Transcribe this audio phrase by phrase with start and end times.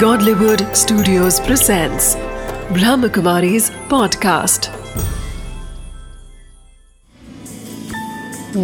[0.00, 2.16] Godlywood Studios presents
[2.76, 4.66] Brahmakumari's podcast.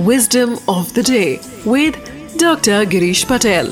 [0.08, 1.94] Wisdom of the day with
[2.36, 2.84] Dr.
[2.84, 3.70] Girish Patel.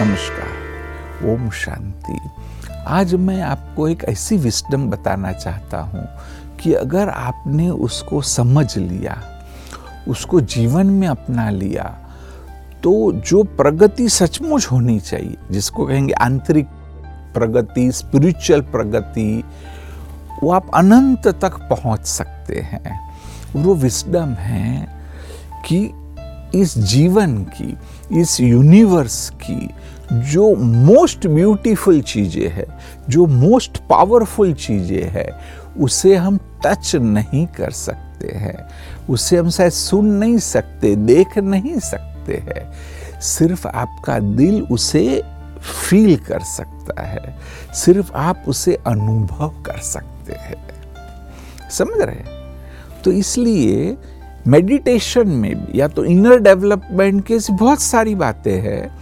[0.00, 2.18] नमस्कार ओम शांति
[3.00, 6.06] आज मैं आपको एक ऐसी विस्डम बताना चाहता हूँ
[6.62, 9.18] कि अगर आपने उसको समझ लिया
[10.08, 11.84] उसको जीवन में अपना लिया
[12.84, 16.66] तो जो प्रगति सचमुच होनी चाहिए, जिसको कहेंगे आंतरिक
[17.34, 19.44] प्रगति स्पिरिचुअल प्रगति,
[20.42, 23.10] वो आप अनंत तक पहुँच सकते हैं।
[23.56, 24.88] वो विस्डम है
[25.66, 25.90] कि
[26.54, 27.76] इस जीवन की,
[28.20, 29.70] इस यूनिवर्स की
[30.12, 32.66] जो मोस्ट ब्यूटीफुल चीज़ें है,
[33.08, 35.40] जो मोस्ट पावरफुल चीज़ें है,
[35.80, 38.68] उसे हम टच नहीं कर सकते हैं।
[39.10, 42.72] उसे हम शायद सुन नहीं सकते, देख नहीं सकते। हैं।
[43.20, 45.22] सिर्फ़ आपका दिल उसे
[45.88, 47.38] फील कर सकता है।
[47.74, 50.66] सिर्फ़ आप उसे अनुभव कर सकते हैं।
[51.70, 52.44] समझ रहे हैं?
[53.04, 53.96] तो इसलिए
[54.46, 58.98] मेडिटेशन में भी या तो इनर डेवलपमेंट के बहुत सारी बातें हैं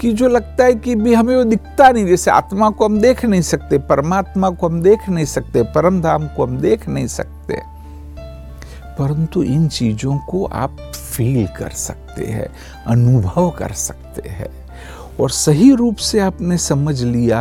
[0.00, 3.24] कि जो लगता है कि भी हमें वो दिखता नहीं, जैसे आत्मा को हम देख
[3.24, 7.60] नहीं सकते, परमात्मा को हम देख नहीं सकते, परम धाम को हम देख नहीं सकते।
[8.98, 10.76] परंतु इन चीज़ों को आप
[11.20, 12.46] फील कर सकते हैं,
[12.86, 14.48] अनुभव कर सकते हैं।
[15.20, 17.40] और सही रूप से आपने समझ लिया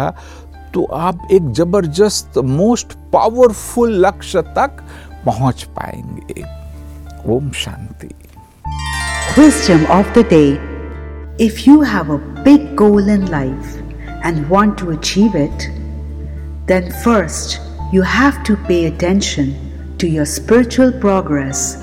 [0.74, 4.84] तो आप एक ज़बरदस्त मोस्ट पावरफुल लक्ष्य तक
[5.26, 6.44] पहुँच पाएँगे।
[7.34, 8.08] ओम शांति।
[9.36, 10.44] Question of the day
[11.46, 13.76] if you have a big goal in life
[14.26, 15.70] and want to achieve it
[16.68, 17.60] then first
[17.96, 19.54] you have to pay attention
[20.02, 21.78] to your spiritual progress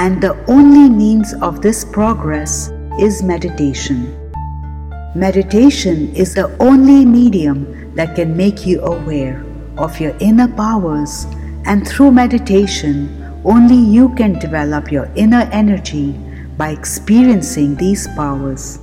[0.00, 4.16] and the only means of this progress is meditation.
[5.14, 9.44] Meditation is the only medium that can make you aware
[9.76, 11.26] of your inner powers,
[11.66, 13.12] and through meditation,
[13.44, 16.12] only you can develop your inner energy
[16.56, 18.78] by experiencing these powers.